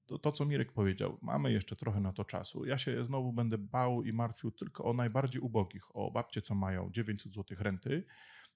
to, 0.07 0.19
to, 0.19 0.33
co 0.33 0.45
Mirek 0.45 0.73
powiedział, 0.73 1.19
mamy 1.23 1.53
jeszcze 1.53 1.77
trochę 1.77 2.01
na 2.01 2.13
to 2.13 2.25
czasu. 2.25 2.65
Ja 2.65 2.79
się 2.79 3.05
znowu 3.05 3.33
będę 3.33 3.59
bał 3.59 4.03
i 4.03 4.13
martwił 4.13 4.51
tylko 4.51 4.85
o 4.85 4.93
najbardziej 4.93 5.41
ubogich, 5.41 5.97
o 5.97 6.11
babcie, 6.11 6.43
co 6.43 6.55
mają 6.55 6.91
900 6.91 7.35
zł 7.35 7.57
renty, 7.61 8.05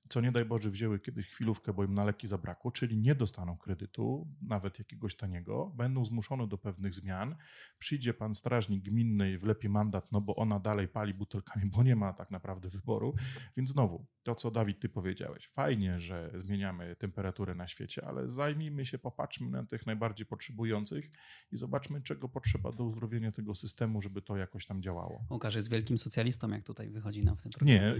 co 0.08 0.20
nie 0.20 0.32
daj 0.32 0.44
Boże 0.44 0.70
wzięły 0.70 1.00
kiedyś 1.00 1.28
chwilówkę, 1.28 1.72
bo 1.72 1.84
im 1.84 1.94
na 1.94 2.04
leki 2.04 2.28
zabrakło, 2.28 2.70
czyli 2.70 2.98
nie 2.98 3.14
dostaną 3.14 3.56
kredytu, 3.56 4.28
nawet 4.42 4.78
jakiegoś 4.78 5.16
taniego, 5.16 5.72
będą 5.76 6.04
zmuszone 6.04 6.46
do 6.46 6.58
pewnych 6.58 6.94
zmian. 6.94 7.36
Przyjdzie 7.78 8.14
pan 8.14 8.34
strażnik 8.34 8.84
gminny 8.84 9.32
i 9.32 9.38
wlepi 9.38 9.68
mandat, 9.68 10.12
no 10.12 10.20
bo 10.20 10.36
ona 10.36 10.60
dalej 10.60 10.88
pali 10.88 11.14
butelkami, 11.14 11.70
bo 11.70 11.82
nie 11.82 11.96
ma 11.96 12.12
tak 12.12 12.30
naprawdę 12.30 12.68
wyboru. 12.68 13.14
Więc 13.56 13.70
znowu, 13.70 14.06
to 14.22 14.34
co 14.34 14.50
Dawid 14.50 14.80
ty 14.80 14.88
powiedziałeś, 14.88 15.48
fajnie, 15.48 16.00
że 16.00 16.32
zmieniamy 16.34 16.96
temperaturę 16.96 17.54
na 17.54 17.68
świecie, 17.68 18.06
ale 18.06 18.30
zajmijmy 18.30 18.86
się, 18.86 18.98
popatrzmy 18.98 19.50
na 19.50 19.66
tych 19.66 19.86
najbardziej 19.86 20.26
potrzebujących 20.26 21.10
i 21.52 21.56
zobaczmy, 21.56 22.02
czego 22.02 22.28
potrzeba 22.28 22.72
do 22.72 22.84
uzdrowienia 22.84 23.32
tego 23.32 23.54
systemu, 23.54 24.00
żeby 24.00 24.22
to 24.22 24.36
jakoś 24.36 24.66
tam 24.66 24.82
działało. 24.82 25.24
Łukasz 25.30 25.54
jest 25.54 25.70
wielkim 25.70 25.98
socjalistą, 25.98 26.50
jak 26.50 26.64
tutaj 26.64 26.90
wychodzi 26.90 27.24
nam 27.24 27.36
w 27.36 27.42
tym 27.42 27.52
Nie, 27.62 27.94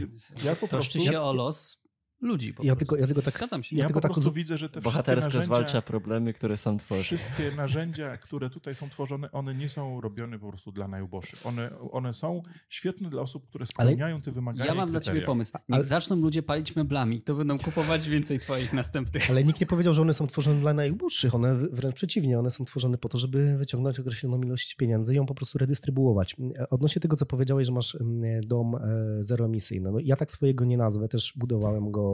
ja 0.45 0.57
po 0.57 0.69
prostu... 0.69 1.01
się 1.01 1.21
o 1.21 1.33
los 1.33 1.81
ludzi. 2.21 2.55
Po 2.55 2.65
Ja 2.65 2.77
tylko, 2.77 2.97
ja 2.97 3.07
tylko 3.07 3.23
tak 3.23 3.35
Zgadzam 3.35 3.63
się. 3.63 3.77
Ja, 3.77 3.83
Ja 3.83 3.87
tylko 3.89 4.01
po 4.01 4.03
tak 4.09 4.13
prostu 4.13 4.33
widzę, 4.33 4.59
że 4.59 4.69
te 4.69 4.81
Bohatersko 4.81 5.41
zwalcza 5.41 5.83
problemy, 5.83 6.33
które 6.35 6.57
są 6.57 6.77
tworzone. 6.79 7.05
wszystkie 7.05 7.51
narzędzia, 7.57 8.17
które 8.17 8.51
tutaj 8.51 8.75
są 8.75 8.89
tworzone, 8.89 9.31
one 9.33 9.55
nie 9.55 9.69
są 9.69 10.01
robione 10.01 10.39
po 10.39 10.49
prostu 10.49 10.73
dla 10.73 10.89
najuboższych. 10.89 11.47
One, 11.47 11.71
one 11.91 12.15
są 12.15 12.43
świetne 12.69 13.11
dla 13.11 13.23
osób, 13.23 13.47
które 13.49 13.63
Ale- 13.63 13.87
spełniają 13.87 14.21
te 14.23 14.31
wymagania 14.31 14.65
Ja 14.67 14.75
mam 14.75 14.91
dla 14.91 15.01
ciebie 15.01 15.23
pomysł. 15.23 15.53
Niech 15.69 15.77
Ale- 15.77 15.85
zaczną 15.85 16.17
ludzie 16.17 16.43
palić 16.43 16.77
meblami, 16.77 17.23
to 17.23 17.35
będą 17.35 17.59
kupować 17.59 18.09
więcej 18.09 18.39
twoich 18.39 18.73
następnych. 18.73 19.31
Ale 19.31 19.45
nikt 19.45 19.61
nie 19.61 19.67
powiedział, 19.67 19.95
że 19.95 20.03
one 20.03 20.15
są 20.15 20.27
tworzone 20.27 20.61
dla 20.61 20.75
najuboższych. 20.75 21.35
One 21.35 21.55
wręcz 21.55 21.95
przeciwnie, 21.95 22.39
one 22.39 22.51
są 22.51 22.65
tworzone 22.65 22.99
po 22.99 23.09
to, 23.09 23.19
żeby 23.19 23.57
wyciągnąć 23.59 24.01
określoną 24.01 24.43
ilość 24.43 24.75
pieniędzy 24.75 25.13
i 25.13 25.17
ją 25.17 25.27
po 25.27 25.35
prostu 25.35 25.59
redystrybuować. 25.59 26.37
Odnośnie 26.71 27.01
tego, 27.01 27.17
co 27.17 27.27
powiedziałeś, 27.27 27.67
że 27.67 27.73
masz 27.73 27.95
mm, 27.95 28.41
dom 28.41 28.75
e, 28.75 28.79
zeroemisyjny. 29.25 29.91
No, 29.93 29.99
ja 29.99 30.17
tak 30.17 30.31
swojego 30.31 30.65
nie 30.65 30.77
nazwę, 30.77 31.09
też 31.09 31.33
budowałem 31.37 31.91
go 31.91 32.10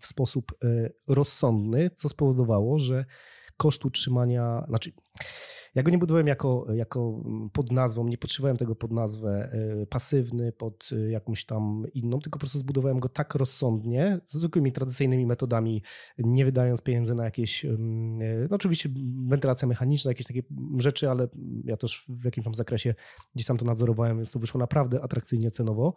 w, 0.00 0.06
sposób 0.06 0.52
e, 0.64 0.90
rozsądny, 1.08 1.90
co 1.90 2.08
spowodowało, 2.08 2.78
że 2.78 3.04
koszt 3.56 3.84
utrzymania, 3.84 4.64
znaczy 4.68 4.92
ja 5.74 5.82
go 5.82 5.90
nie 5.90 5.98
budowałem 5.98 6.26
jako, 6.26 6.66
jako 6.74 7.24
pod 7.52 7.72
nazwą, 7.72 8.08
nie 8.08 8.18
podszywałem 8.18 8.56
tego 8.56 8.74
pod 8.74 8.92
nazwę 8.92 9.52
e, 9.52 9.86
pasywny, 9.86 10.52
pod 10.52 10.90
e, 10.92 11.10
jakąś 11.10 11.44
tam 11.44 11.84
inną, 11.94 12.20
tylko 12.20 12.38
po 12.38 12.40
prostu 12.40 12.58
zbudowałem 12.58 13.00
go 13.00 13.08
tak 13.08 13.34
rozsądnie, 13.34 14.18
z 14.26 14.36
zwykłymi 14.36 14.72
tradycyjnymi 14.72 15.26
metodami, 15.26 15.82
nie 16.18 16.44
wydając 16.44 16.82
pieniędzy 16.82 17.14
na 17.14 17.24
jakieś, 17.24 17.64
mm, 17.64 18.48
no 18.50 18.56
oczywiście 18.56 18.88
wentylacja 19.28 19.68
mechaniczna, 19.68 20.10
jakieś 20.10 20.26
takie 20.26 20.42
rzeczy, 20.78 21.10
ale 21.10 21.28
ja 21.64 21.76
też 21.76 22.04
w 22.08 22.24
jakimś 22.24 22.44
tam 22.44 22.54
zakresie 22.54 22.94
gdzieś 23.34 23.46
tam 23.46 23.56
to 23.56 23.64
nadzorowałem, 23.64 24.16
więc 24.16 24.30
to 24.30 24.38
wyszło 24.38 24.58
naprawdę 24.58 25.02
atrakcyjnie 25.02 25.50
cenowo. 25.50 25.94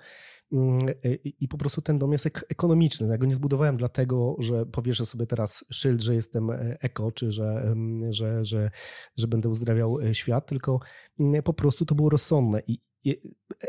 Mm, 0.52 0.90
e, 0.90 1.14
I 1.16 1.48
po 1.48 1.58
prostu 1.58 1.82
ten 1.82 2.00
dom 2.00 2.12
jest 2.12 2.26
ek- 2.26 2.46
ekonomiczny. 2.50 3.08
Ja 3.08 3.18
go 3.18 3.26
nie 3.26 3.36
zbudowałem 3.36 3.78
dlatego, 3.78 4.36
że 4.40 4.66
powieszę 4.66 5.06
sobie 5.06 5.26
teraz 5.26 5.66
szyld, 5.72 6.02
że 6.02 6.16
jestem 6.16 6.50
e, 6.50 6.78
eko, 6.82 7.12
czy 7.12 7.32
że, 7.32 7.76
że, 8.10 8.44
że, 8.44 8.72
że 9.18 9.28
będę 9.28 9.50
uzdrawiał 9.50 10.00
e, 10.00 10.16
świat, 10.16 10.48
tylko 10.48 10.80
mm, 11.20 11.44
po 11.44 11.54
prostu 11.54 11.86
to 11.86 11.96
było 11.96 12.10
rozsądne 12.10 12.62
i 12.68 12.80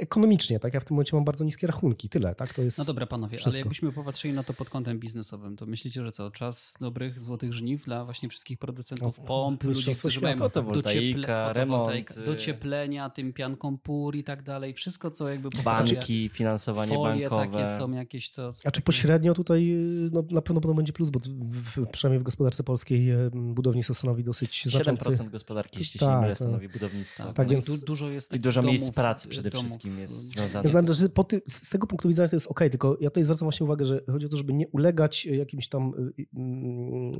ekonomicznie, 0.00 0.61
tak? 0.61 0.75
Ja 0.75 0.81
w 0.81 0.85
tym 0.85 0.95
momencie 0.95 1.17
mam 1.17 1.25
bardzo 1.25 1.45
niskie 1.45 1.67
rachunki, 1.67 2.09
tyle, 2.09 2.35
tak? 2.35 2.55
To 2.55 2.62
jest... 2.62 2.79
No 2.79 2.85
dobra, 2.85 3.07
panowie, 3.07 3.33
ale 3.33 3.38
wszystko. 3.38 3.59
jakbyśmy 3.59 3.93
popatrzyli 3.93 4.35
na 4.35 4.43
to 4.43 4.53
pod 4.55 4.71
kątem 4.71 4.99
biznesowym, 4.99 5.57
to 5.57 5.67
myślicie, 5.67 6.03
że 6.05 6.12
co? 6.12 6.31
Czas 6.31 6.75
dobrych, 6.81 7.21
złotych 7.21 7.53
żniw 7.55 7.85
dla 7.85 8.05
właśnie 8.05 8.29
wszystkich 8.29 8.59
producentów 8.59 9.19
No, 9.19 9.25
pomp, 9.25 9.64
ludzi, 9.64 9.95
którzy 9.95 10.21
mają 10.21 10.37
Fotowoltaika, 10.37 11.49
fotowoltaika, 11.49 11.53
remonty. 11.53 12.25
docieplenia, 12.25 13.11
tym 13.11 13.33
pianką 13.33 13.79
pór 13.79 14.17
i 14.17 14.25
tak 14.25 14.43
dalej. 14.43 14.75
Wszystko, 14.75 15.11
co 15.11 15.29
jakby 15.29 15.49
Banki, 15.64 16.29
finansowanie 16.29 16.95
folie 16.95 17.29
bankowe. 17.29 17.47
takie 17.47 17.67
są 17.67 17.91
jakieś, 17.93 18.29
co... 18.31 18.53
co 18.53 18.69
A 18.69 18.71
czy 18.71 18.81
pośrednio 18.81 19.35
tutaj 19.35 19.71
y, 19.73 20.11
no, 20.12 20.23
na 20.31 20.43
pewno 20.43 20.61
będą 20.61 20.75
będzie 20.76 20.93
plus, 20.93 21.11
bo 21.11 21.19
w, 21.19 21.29
w, 21.29 21.87
przynajmniej 21.91 22.21
w 22.21 22.23
gospodarce 22.23 22.64
polskiej 22.64 23.11
e, 23.11 23.31
budownictwo 23.33 23.95
stanowi 23.95 24.25
dosyć 24.25 24.64
znaczący... 24.71 25.11
7% 25.11 25.31
gospodarki, 25.31 25.79
jeśli 25.79 26.00
się 26.00 26.07
Tak, 26.07 26.14
nie 26.14 26.21
mylę, 26.21 26.29
tak. 26.29 26.37
stanowi 26.37 26.69
budownictwo. 26.69 27.25
Tak, 27.25 27.37
Tak 27.37 27.47
no 27.47 27.53
i 27.53 27.57
więc- 27.57 27.81
du, 27.81 27.87
dużo 27.87 28.09
jest 28.11 28.33
I 28.35 28.41
dużo 28.41 28.62
miejsc 28.62 28.85
domów, 28.85 28.95
przede 29.28 29.50
domów, 29.50 29.66
wszystkim 29.66 29.99
jest 29.99 30.12
y, 30.12 30.16
związanych 30.16 30.64
Ja 30.64 30.81
z 30.81 30.83
znam, 30.83 30.95
że 30.95 31.09
po 31.09 31.25
ty, 31.25 31.43
z 31.47 31.71
tego 31.71 31.87
punktu 31.87 32.09
widzenia 32.09 32.28
to 32.28 32.37
jest 32.37 32.47
ok, 32.47 32.61
tylko 32.71 32.97
ja 33.00 33.11
tutaj 33.11 33.25
zwracam 33.25 33.47
właśnie 33.47 33.64
uwagę, 33.64 33.85
że 33.85 34.00
chodzi 34.12 34.26
o 34.26 34.28
to, 34.28 34.37
żeby 34.37 34.52
nie 34.52 34.69
ulegać 34.69 35.26
e, 35.26 35.37
jakimś 35.37 35.69
tam 35.69 35.93
y, 36.19 36.26
mm, 36.37 37.12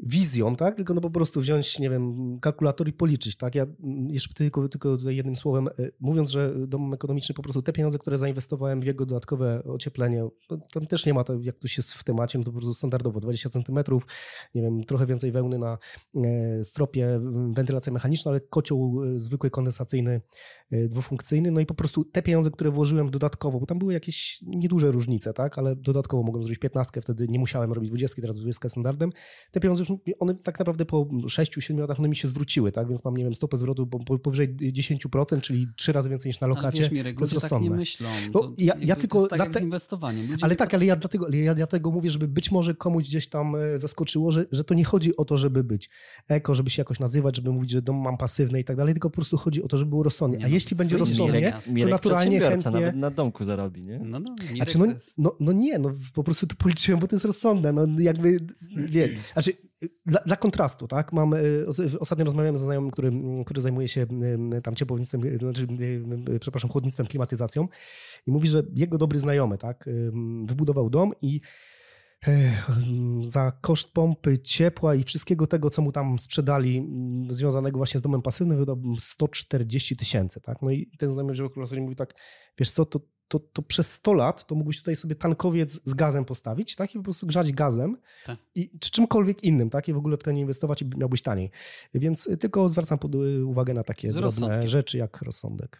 wizjom, 0.00 0.56
tak? 0.56 0.76
Tylko 0.76 0.94
no 0.94 1.00
po 1.00 1.10
prostu 1.10 1.40
wziąć, 1.40 1.78
nie 1.78 1.90
wiem, 1.90 2.38
kalkulator 2.40 2.88
i 2.88 2.92
policzyć, 2.92 3.36
tak? 3.36 3.54
Ja 3.54 3.62
mm, 3.62 4.10
jeszcze 4.10 4.34
tylko, 4.34 4.68
tylko 4.68 4.96
jednym 5.06 5.36
słowem, 5.36 5.68
e, 5.68 5.72
mówiąc, 6.00 6.30
że 6.30 6.54
dom 6.66 6.94
ekonomiczny 6.94 7.34
po 7.34 7.42
prostu 7.42 7.62
te 7.62 7.72
pieniądze, 7.72 7.98
które 7.98 8.18
zainwestowałem 8.18 8.80
w 8.80 8.84
jego 8.84 9.06
dodatkowe 9.06 9.62
ocieplenie, 9.64 10.28
no, 10.50 10.58
tam 10.72 10.86
też 10.86 11.06
nie 11.06 11.14
ma 11.14 11.24
to, 11.24 11.34
jak 11.40 11.58
to 11.58 11.68
się 11.68 11.82
w 11.82 12.04
temacie, 12.04 12.38
no 12.38 12.44
to 12.44 12.50
po 12.50 12.56
prostu 12.58 12.74
standardowo 12.74 13.20
20 13.20 13.50
centymetrów, 13.50 14.06
nie 14.54 14.62
wiem, 14.62 14.84
trochę 14.84 15.06
więcej 15.06 15.32
wełny 15.32 15.58
na 15.58 15.78
e, 16.14 16.64
stropie, 16.64 17.14
m, 17.14 17.54
wentylacja 17.54 17.92
mechaniczna, 17.92 18.30
ale 18.30 18.40
kocioł 18.40 19.04
e, 19.04 19.20
zwykły 19.20 19.50
kondensacyjny 19.50 20.20
e, 20.70 20.88
dwufunkcyjny, 20.88 21.50
no 21.50 21.60
i 21.60 21.66
po 21.66 21.74
prostu 21.74 22.04
te 22.04 22.22
pieniądze, 22.22 22.50
które 22.50 22.70
włożyłem 22.70 23.10
dodatkowo, 23.10 23.60
bo 23.60 23.66
tam 23.66 23.78
były 23.78 23.92
jakieś 23.92 24.42
nieduże 24.42 24.90
różnice, 24.90 25.32
tak, 25.32 25.58
ale 25.58 25.76
dodatkowo 25.76 26.22
mogłem 26.22 26.42
zrobić 26.42 26.58
15, 26.58 27.00
wtedy 27.00 27.28
nie 27.28 27.38
musiałem 27.38 27.72
robić 27.72 27.90
20, 27.90 28.22
teraz 28.22 28.36
20 28.36 28.68
standardem. 28.68 29.12
Te 29.52 29.60
pieniądze 29.60 29.87
już, 29.88 29.98
one 30.18 30.34
tak 30.34 30.58
naprawdę 30.58 30.84
po 30.84 31.04
6-7 31.04 31.78
latach 31.78 31.98
one 31.98 32.08
mi 32.08 32.16
się 32.16 32.28
zwróciły, 32.28 32.72
tak, 32.72 32.88
więc 32.88 33.04
mam, 33.04 33.16
nie 33.16 33.24
wiem, 33.24 33.34
stopę 33.34 33.56
zwrotu 33.56 33.86
po- 33.86 33.98
po- 34.04 34.18
powyżej 34.18 34.56
10%, 34.56 35.40
czyli 35.40 35.68
trzy 35.76 35.92
razy 35.92 36.10
więcej 36.10 36.28
niż 36.30 36.40
na 36.40 36.44
Ale 36.44 36.54
lokacie. 36.54 36.78
wierz 36.82 36.90
mi, 36.92 37.02
Ryk, 37.02 37.16
to 37.18 37.22
jest 37.22 37.32
ludzie 37.34 37.40
tak 37.48 37.50
nie 37.52 37.56
rozsądne. 37.58 37.76
myślą. 37.76 38.08
No, 38.34 38.40
To 38.40 38.52
ja- 38.58 38.64
ja 38.66 38.74
jakby 38.80 38.94
to 38.94 39.00
tylko 39.00 39.18
jest 39.18 39.30
tak 39.30 39.38
jak 39.40 39.48
dlate- 39.50 39.58
z 39.58 39.62
inwestowaniem. 39.62 40.22
Ludzie 40.30 40.44
Ale 40.44 40.50
tylko- 40.54 40.64
tak, 40.64 40.74
ale 40.74 40.86
ja 40.86 40.96
dlatego, 40.96 41.26
ale 41.26 41.36
ja 41.36 41.54
dlatego 41.54 41.90
mówię, 41.90 42.10
żeby 42.10 42.28
być 42.28 42.50
może 42.50 42.74
komuś 42.74 43.04
gdzieś 43.04 43.28
tam 43.28 43.56
e, 43.56 43.78
zaskoczyło, 43.78 44.32
że, 44.32 44.46
że 44.52 44.64
to 44.64 44.74
nie 44.74 44.84
chodzi 44.84 45.16
o 45.16 45.24
to, 45.24 45.36
żeby 45.36 45.64
być 45.64 45.90
eko, 46.28 46.54
żeby 46.54 46.70
się 46.70 46.80
jakoś 46.80 47.00
nazywać, 47.00 47.36
żeby 47.36 47.52
mówić, 47.52 47.70
że 47.70 47.82
dom 47.82 47.96
mam 47.96 48.16
pasywny 48.16 48.60
i 48.60 48.64
tak 48.64 48.76
dalej, 48.76 48.94
tylko 48.94 49.10
po 49.10 49.14
prostu 49.14 49.36
chodzi 49.36 49.62
o 49.62 49.68
to, 49.68 49.78
żeby 49.78 49.88
było 49.88 50.02
rozsądnie. 50.02 50.38
Nie 50.38 50.44
A 50.44 50.48
no, 50.48 50.54
jeśli 50.54 50.76
będzie 50.76 50.96
rozsądnie, 50.98 51.38
Mirek, 51.38 51.64
to 51.64 51.72
Mirek 51.72 51.90
naturalnie 51.90 52.40
chętnie... 52.40 52.70
nawet 52.70 52.96
na 52.96 53.10
domku 53.10 53.44
zarobi, 53.44 53.82
nie? 53.82 53.98
No, 54.04 54.20
no, 54.20 54.34
Mirek 54.42 54.56
Znaczy, 54.56 54.78
no, 54.78 54.84
to 54.84 54.90
jest... 54.92 55.14
no, 55.18 55.36
no 55.40 55.52
nie, 55.52 55.78
no 55.78 55.92
po 56.14 56.24
prostu 56.24 56.46
to 56.46 56.56
policzyłem, 56.56 57.00
bo 57.00 57.08
to 57.08 57.16
jest 57.16 57.24
rozsądne. 57.24 57.72
No 57.72 57.86
jakby, 57.98 58.40
wie, 58.76 59.08
znaczy 59.32 59.52
dla, 60.06 60.20
dla 60.26 60.36
kontrastu, 60.36 60.88
tak, 60.88 61.12
mam, 61.12 61.34
y, 61.34 61.66
os- 61.66 61.94
ostatnio 62.00 62.24
rozmawiałem 62.24 62.58
ze 62.58 62.64
znajomym, 62.64 62.90
który, 62.90 63.12
który 63.46 63.60
zajmuje 63.60 63.88
się 63.88 64.06
tam 64.62 64.74
ciepłownictwem, 64.74 65.24
y, 65.24 65.38
znaczy, 65.38 65.66
y, 66.28 66.38
przepraszam, 66.40 66.70
chłodnictwem, 66.70 67.06
klimatyzacją 67.06 67.68
i 68.26 68.30
mówi, 68.30 68.48
że 68.48 68.62
jego 68.74 68.98
dobry 68.98 69.18
znajomy, 69.18 69.58
tak, 69.58 69.88
wybudował 70.44 70.90
dom 70.90 71.12
i 71.22 71.40
e, 72.28 72.52
za 73.22 73.52
koszt 73.60 73.92
pompy, 73.92 74.38
ciepła 74.38 74.94
i 74.94 75.04
wszystkiego 75.04 75.46
tego, 75.46 75.70
co 75.70 75.82
mu 75.82 75.92
tam 75.92 76.18
sprzedali, 76.18 76.78
mm, 76.78 77.34
związanego 77.34 77.76
właśnie 77.76 77.98
z 77.98 78.02
domem 78.02 78.22
pasywnym, 78.22 78.58
wydał 78.58 78.82
140 78.98 79.96
tysięcy. 79.96 80.40
Tak? 80.40 80.62
No 80.62 80.70
i 80.70 80.90
ten 80.98 81.12
znajomy 81.12 81.32
wziął 81.32 81.48
kalkulator 81.48 81.78
i 81.78 81.80
mówi 81.80 81.96
tak, 81.96 82.14
wiesz 82.58 82.70
co, 82.70 82.84
to, 82.84 83.00
to, 83.28 83.38
to 83.38 83.62
przez 83.62 83.92
100 83.92 84.12
lat 84.12 84.46
to 84.46 84.54
mógłbyś 84.54 84.78
tutaj 84.78 84.96
sobie 84.96 85.14
tankowiec 85.14 85.80
z 85.84 85.94
gazem 85.94 86.24
postawić 86.24 86.76
tak? 86.76 86.94
i 86.94 86.98
po 86.98 87.04
prostu 87.04 87.26
grzać 87.26 87.52
gazem 87.52 87.96
Tak. 88.26 88.38
i, 88.54 88.70
czy 88.80 88.90
czymkolwiek 88.90 89.44
innym 89.44 89.70
tak? 89.70 89.88
i 89.88 89.92
w 89.92 89.96
ogóle 89.96 90.16
w 90.16 90.22
to 90.22 90.32
nie 90.32 90.40
inwestować 90.40 90.82
i 90.82 90.90
miałbyś 90.96 91.22
taniej. 91.22 91.50
Więc 91.94 92.28
tylko 92.40 92.70
zwracam 92.70 92.98
pod, 92.98 93.14
uwagę 93.44 93.74
na 93.74 93.84
takie 93.84 94.12
Z 94.12 94.14
drobne 94.14 94.68
rzeczy 94.68 94.98
jak 94.98 95.22
rozsądek. 95.22 95.76